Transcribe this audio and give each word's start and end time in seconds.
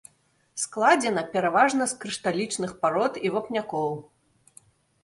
Складзена 0.61 1.23
пераважна 1.35 1.83
з 1.91 1.99
крышталічных 2.01 2.71
парод 2.87 3.13
і 3.29 3.35
вапнякоў. 3.39 3.93